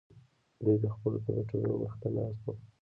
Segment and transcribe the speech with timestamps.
[0.61, 2.53] دوی د خپلو کمپیوټرونو مخې ته ناست وو